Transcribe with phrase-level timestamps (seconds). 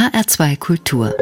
[0.00, 1.14] HR2 Kultur.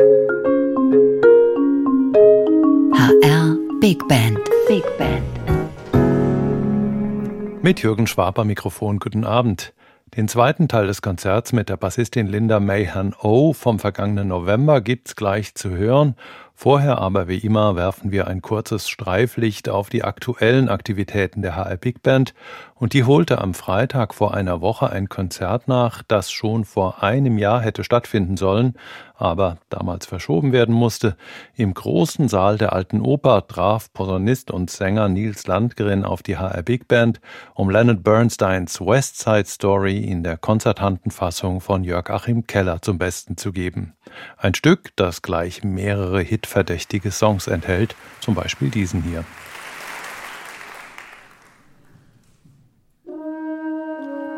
[2.95, 4.39] HR Big Band.
[4.69, 5.25] Big Band.
[7.61, 9.01] Mit Jürgen Schwab am Mikrofon.
[9.01, 9.75] Guten Abend.
[10.17, 15.17] Den zweiten Teil des Konzerts mit der Bassistin Linda Mayhan O vom vergangenen November gibt's
[15.17, 16.15] gleich zu hören.
[16.61, 21.77] Vorher aber wie immer werfen wir ein kurzes Streiflicht auf die aktuellen Aktivitäten der HR
[21.77, 22.35] Big Band
[22.75, 27.39] und die holte am Freitag vor einer Woche ein Konzert nach, das schon vor einem
[27.39, 28.75] Jahr hätte stattfinden sollen,
[29.15, 31.17] aber damals verschoben werden musste.
[31.55, 36.63] Im großen Saal der Alten Oper traf Posaunist und Sänger Nils Landgren auf die HR
[36.63, 37.21] Big Band,
[37.55, 42.99] um Leonard Bernsteins West Side Story in der konzertanten Fassung von Jörg Achim Keller zum
[42.99, 43.95] Besten zu geben.
[44.37, 49.25] Ein Stück, das gleich mehrere hitverdächtige Songs enthält, zum Beispiel diesen hier.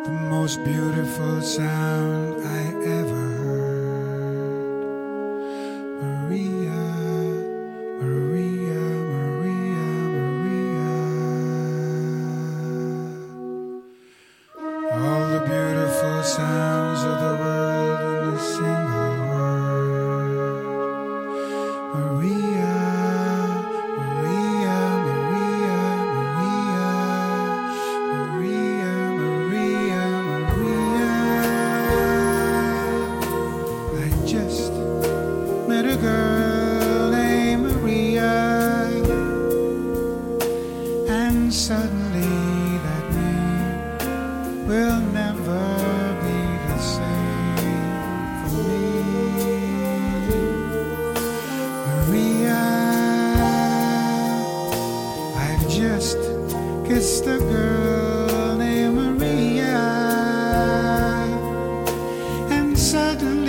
[0.05, 4.85] The most beautiful sound I ever heard.
[6.03, 6.83] Maria,
[8.01, 8.83] Maria,
[9.13, 10.91] Maria, Maria.
[14.93, 16.70] All the beautiful sounds
[62.95, 63.40] and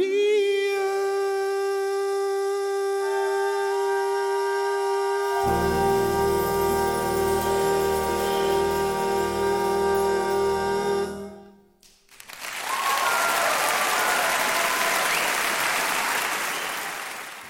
[0.00, 0.21] heard.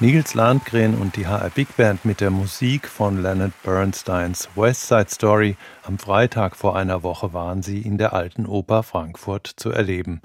[0.02, 5.06] Nils Landgren und die HR Big Band mit der Musik von Leonard Bernsteins West Side
[5.08, 5.56] Story.
[5.84, 10.20] Am Freitag vor einer Woche waren sie in der Alten Oper Frankfurt zu erleben.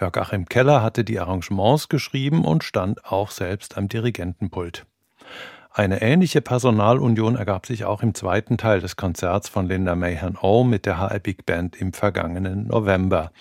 [0.00, 4.86] Jörg Achim Keller hatte die Arrangements geschrieben und stand auch selbst am Dirigentenpult.
[5.72, 10.64] Eine ähnliche Personalunion ergab sich auch im zweiten Teil des Konzerts von Linda Mayhan O
[10.64, 13.32] mit der HR Big Band im vergangenen November.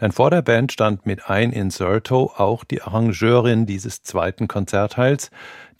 [0.00, 5.30] Denn vor der Band stand mit ein Inserto auch die Arrangeurin dieses zweiten Konzertteils,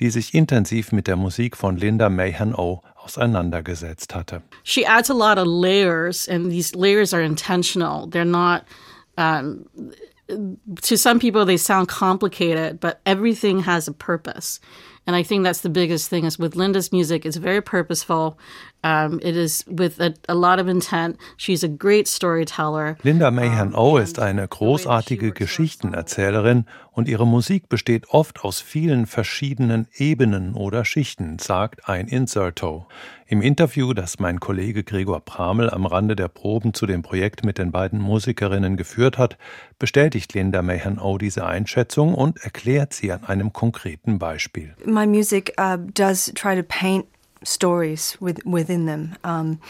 [0.01, 4.43] die sich intensiv mit der Musik von Linda Mayhan O auseinandergesetzt hatte.
[4.65, 8.09] She adds a lot of layers, and these layers are intentional.
[8.09, 8.65] They're not.
[9.17, 9.67] Um,
[10.83, 14.61] to some people, they sound complicated, but everything has a purpose.
[15.07, 18.39] And I think that's the biggest thing is with Linda's music, it's very purposeful.
[18.85, 21.19] Um, it is with a, a, lot of intent.
[21.37, 22.97] She's a great storyteller.
[23.03, 29.89] Linda Mahan O ist eine großartige Geschichtenerzählerin und ihre Musik besteht oft aus vielen verschiedenen
[29.97, 32.87] Ebenen oder Schichten, sagt ein Inserto.
[33.27, 37.59] Im Interview, das mein Kollege Gregor Pramel am Rande der Proben zu dem Projekt mit
[37.59, 39.39] den beiden Musikerinnen geführt hat,
[39.81, 44.77] bestätigt Linda Mahan O diese Einschätzung und erklärt sie an einem konkreten Beispiel.
[44.85, 47.07] My music uh, does try to paint
[47.45, 49.17] stories with, within them.
[49.25, 49.61] Um,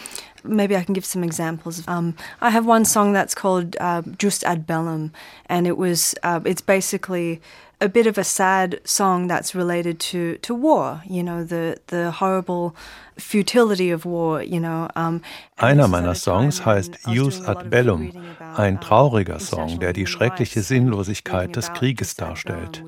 [0.45, 1.87] maybe I can give some examples.
[1.89, 5.13] Um, I have one song that's called uh, "Just ad Bellum,"
[5.47, 7.41] and it was uh, it's basically
[7.81, 12.11] a bit of a sad song that's related to, to war, you know, the, the
[12.11, 12.75] horrible
[13.19, 14.89] futility of war, you know.
[14.97, 15.21] Um,
[15.57, 18.13] Einer meiner Songs heißt Use ad Bellum,
[18.57, 22.85] ein trauriger Song, der die schreckliche Sinnlosigkeit des Krieges darstellt.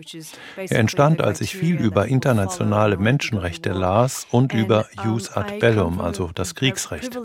[0.56, 6.31] Er entstand, als ich viel über internationale Menschenrechte las und über Use ad Bellum, also
[6.35, 7.19] das Kriegsrecht.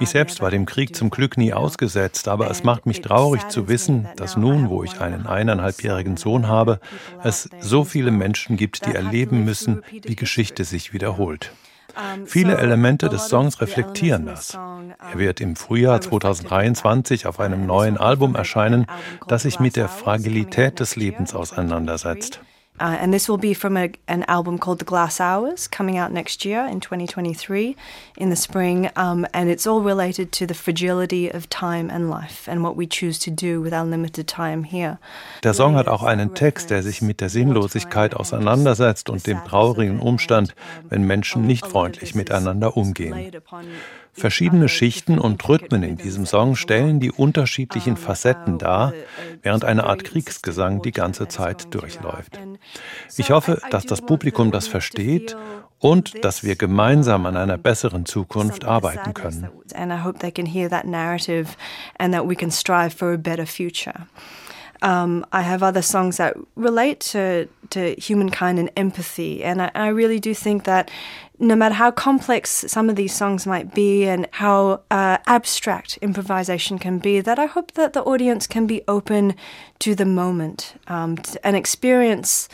[0.00, 3.68] Ich selbst war dem Krieg zum Glück nie ausgesetzt, aber es macht mich traurig zu
[3.68, 6.80] wissen, dass nun, wo ich einen eineinhalbjährigen Sohn habe, habe,
[7.22, 11.52] es so viele Menschen gibt, die erleben müssen, wie Geschichte sich wiederholt.
[12.26, 14.54] Viele Elemente des Songs reflektieren das.
[14.54, 18.86] Er wird im Frühjahr 2023 auf einem neuen Album erscheinen,
[19.26, 22.40] das sich mit der Fragilität des Lebens auseinandersetzt.
[22.80, 26.12] Uh, and this will be from a, an album called The Glass Hours, coming out
[26.12, 27.76] next year in 2023
[28.16, 28.90] in the spring.
[28.96, 32.86] Um, and it's all related to the fragility of time and life and what we
[32.86, 34.98] choose to do with our limited time here.
[35.42, 40.00] Der Song hat auch einen Text, der sich mit der Sinnlosigkeit auseinandersetzt und dem traurigen
[40.00, 40.54] Umstand,
[40.88, 43.32] wenn Menschen nicht freundlich miteinander umgehen.
[44.18, 48.92] Verschiedene Schichten und Rhythmen in diesem Song stellen die unterschiedlichen Facetten dar,
[49.42, 52.38] während eine Art Kriegsgesang die ganze Zeit durchläuft.
[53.16, 55.36] Ich hoffe, dass das Publikum das versteht
[55.78, 59.48] und dass wir gemeinsam an einer besseren Zukunft arbeiten können.
[64.80, 69.42] Um, I have other songs that relate to, to humankind and empathy.
[69.42, 70.88] And I, I, really do think that
[71.38, 76.78] no matter how complex some of these songs might be and how uh, abstract improvisation
[76.78, 79.34] can be, that I hope that the audience can be open
[79.80, 82.48] to the moment um, and experience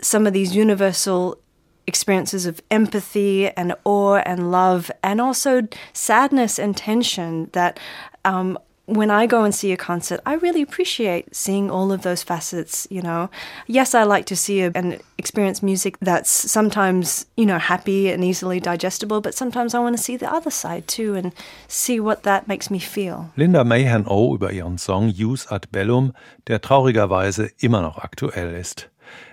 [0.00, 1.38] some of these universal
[1.86, 7.80] experiences of empathy and awe and love, and also sadness and tension that
[8.24, 8.58] um,
[8.96, 12.86] when I go and see a concert, I really appreciate seeing all of those facets,
[12.90, 13.30] you know.
[13.66, 18.60] Yes, I like to see and experience music that's sometimes, you know, happy and easily
[18.60, 21.32] digestible, but sometimes I want to see the other side too and
[21.68, 23.30] see what that makes me feel.
[23.36, 26.12] Linda Mahan O über ihren Song Use ad Bellum,
[26.46, 28.88] der traurigerweise immer noch aktuell ist.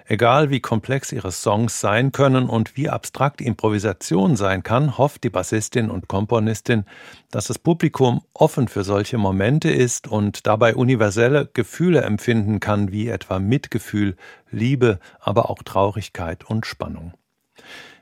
[0.09, 5.29] Egal wie komplex ihre Songs sein können und wie abstrakt Improvisation sein kann, hofft die
[5.29, 6.85] Bassistin und Komponistin,
[7.29, 13.09] dass das Publikum offen für solche Momente ist und dabei universelle Gefühle empfinden kann, wie
[13.09, 14.15] etwa Mitgefühl,
[14.49, 17.13] Liebe, aber auch Traurigkeit und Spannung.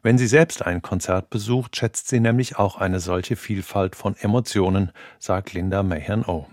[0.03, 4.91] Wenn sie selbst ein Konzert besucht, schätzt sie nämlich auch eine solche Vielfalt von Emotionen,
[5.17, 6.45] sagt Linda Mahan O.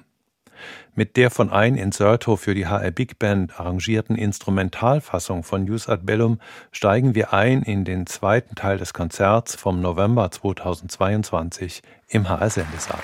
[0.94, 6.03] Mit der von ein Inserto für die HR Big Band arrangierten Instrumentalfassung von News ad
[6.05, 6.38] Bellum
[6.70, 13.00] steigen wir ein in den zweiten Teil des Konzerts vom November 2022 im HR Sendesaal.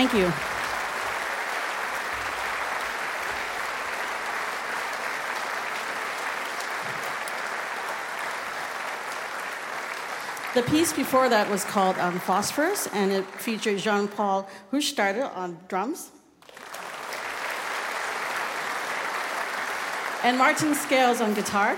[0.00, 0.32] Thank you.
[10.54, 15.58] The piece before that was called um, Phosphorus, and it featured Jean Paul Huchstarter on
[15.68, 16.10] drums.
[20.24, 21.76] And Martin Scales on guitar.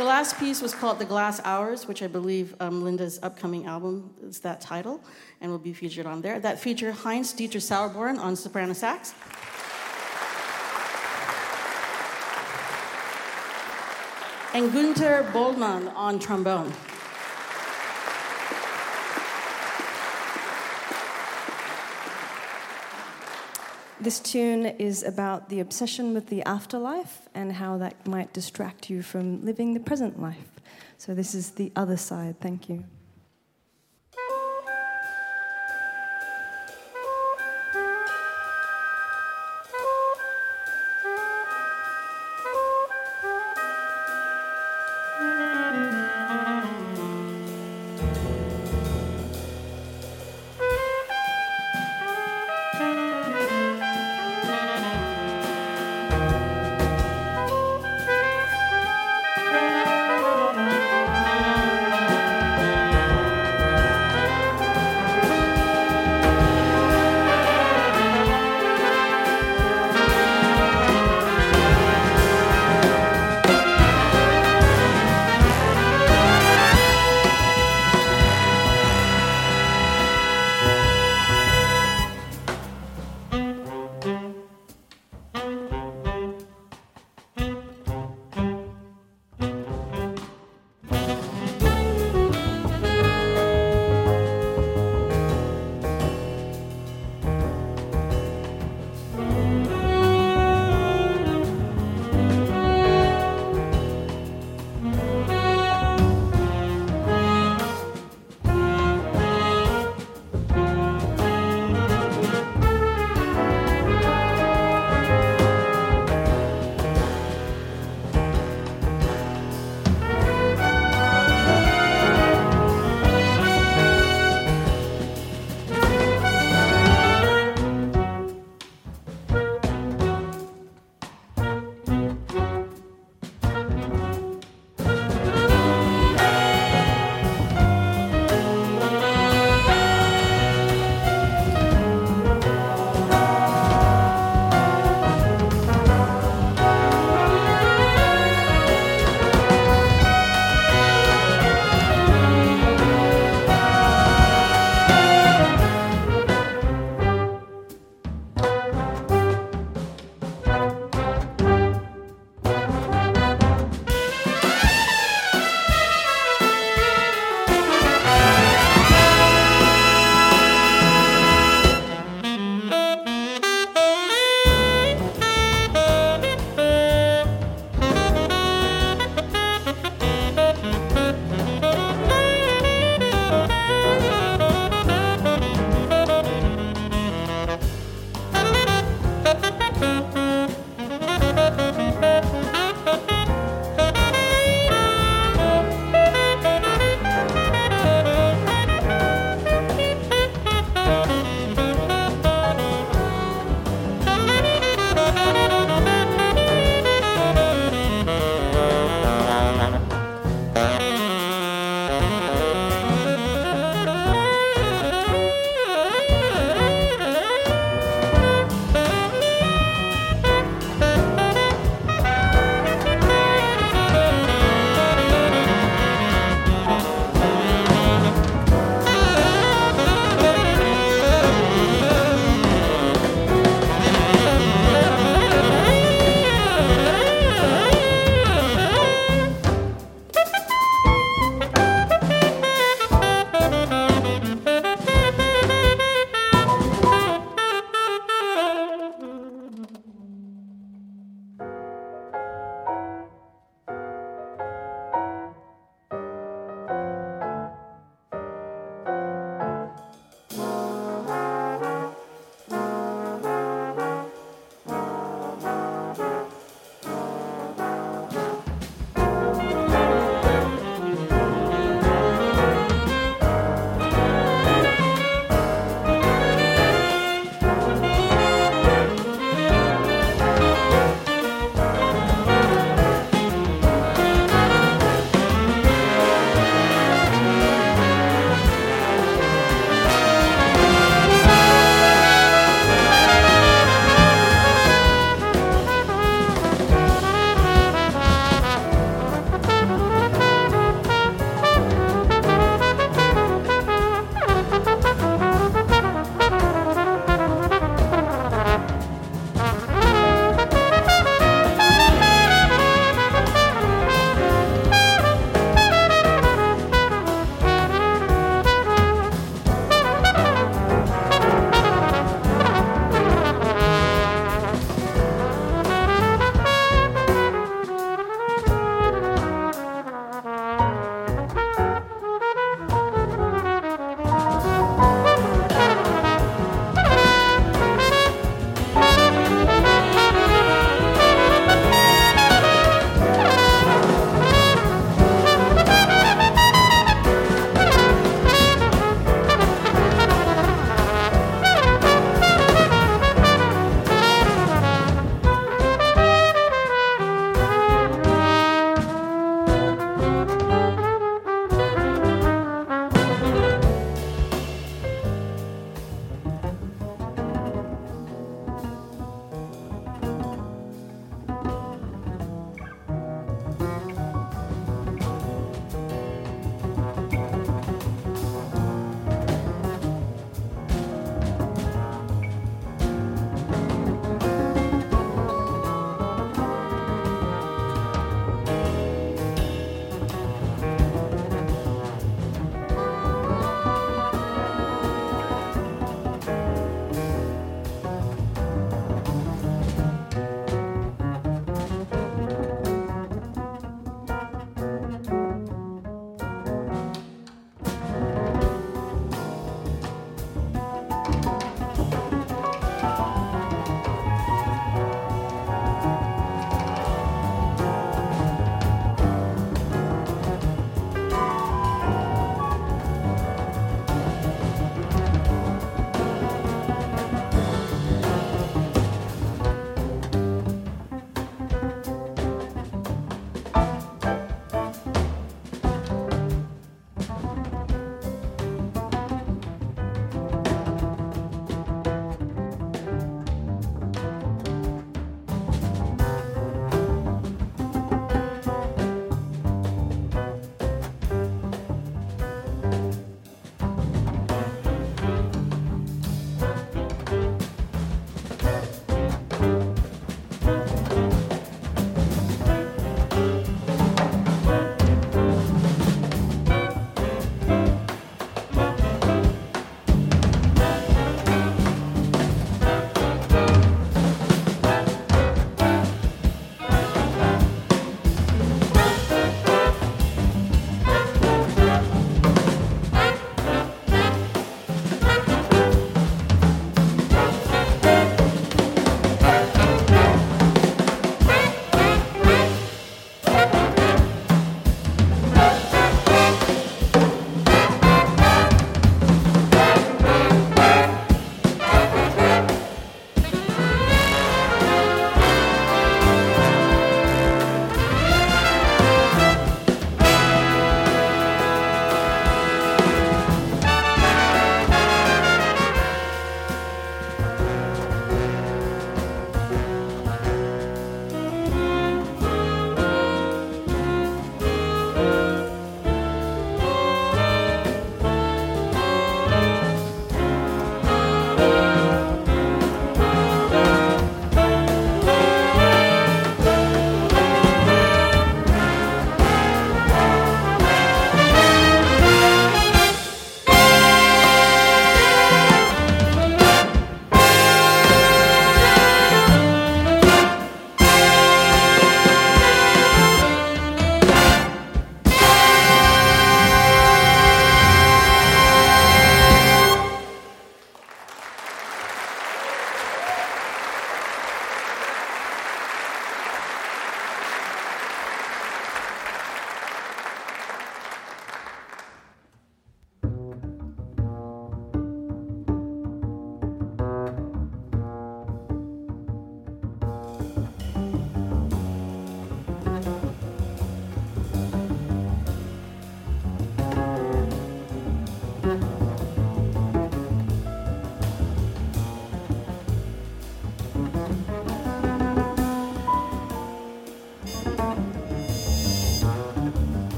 [0.00, 4.14] The last piece was called The Glass Hours, which I believe um, Linda's upcoming album
[4.22, 5.04] is that title
[5.42, 6.40] and will be featured on there.
[6.40, 9.12] That featured Heinz Dieter Sauerborn on soprano sax.
[14.54, 16.72] And Gunther Boldmann on trombone.
[24.00, 29.02] This tune is about the obsession with the afterlife and how that might distract you
[29.02, 30.60] from living the present life.
[30.96, 32.40] So, this is the other side.
[32.40, 32.84] Thank you.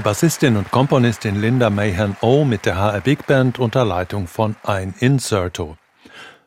[0.00, 4.56] Die Bassistin und Komponistin Linda Mahan O mit der HR Big Band unter Leitung von
[4.62, 5.76] Ein Inserto.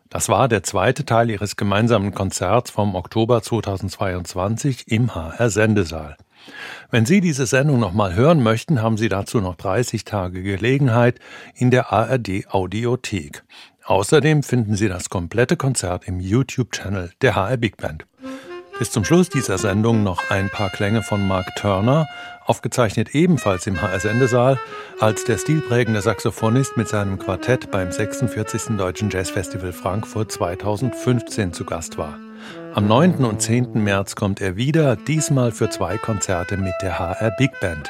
[0.10, 6.18] Das war der zweite Teil ihres gemeinsamen Konzerts vom Oktober 2022 im HR Sendesaal.
[6.90, 11.20] Wenn Sie diese Sendung nochmal hören möchten, haben Sie dazu noch 30 Tage Gelegenheit
[11.54, 13.44] in der ARD Audiothek.
[13.86, 18.08] Außerdem finden Sie das komplette Konzert im YouTube-Channel der HR Big Band.
[18.80, 22.08] Bis zum Schluss dieser Sendung noch ein paar Klänge von Mark Turner,
[22.46, 24.60] aufgezeichnet ebenfalls im HR Sendesaal,
[25.00, 28.78] als der stilprägende Saxophonist mit seinem Quartett beim 46.
[28.78, 32.18] Deutschen Jazzfestival Frankfurt 2015 zu Gast war.
[32.74, 33.24] Am 9.
[33.24, 33.84] und 10.
[33.84, 37.88] März kommt er wieder, diesmal für zwei Konzerte mit der HR Big Band.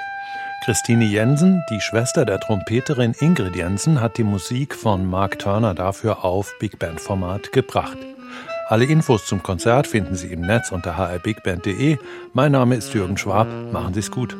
[0.66, 6.24] Christine Jensen, die Schwester der Trompeterin Ingrid Jensen, hat die Musik von Mark Turner dafür
[6.24, 7.98] auf Big Band Format gebracht.
[8.74, 12.00] Alle Infos zum Konzert finden Sie im Netz unter hrbigband.de.
[12.34, 13.48] Mein Name ist Jürgen Schwab.
[13.72, 14.36] Machen Sie es gut.